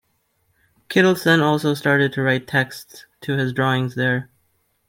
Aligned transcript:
Kittelsen 0.89 1.43
also 1.43 1.75
started 1.75 2.11
to 2.13 2.23
write 2.23 2.47
texts 2.47 3.05
to 3.19 3.33
his 3.37 3.53
drawings 3.53 3.93
there. 3.93 4.31